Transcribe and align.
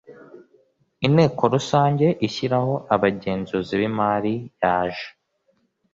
Inteko 1.05 1.41
Rusange 1.53 2.07
ishyiraho 2.27 2.73
abagenzuzi 2.95 3.73
b 3.79 3.81
imari 3.89 4.33
yaje 4.61 5.07